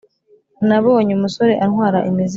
nabonye 0.67 1.11
umusore 1.15 1.53
antwara 1.65 1.99
imizigo. 2.09 2.29